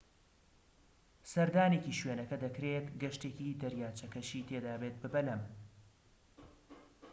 [1.31, 5.41] سەردانێکی شوێنەکە دەکرێت گەشتێکی دەریاچەکەشی تێدابێت بە بەلەم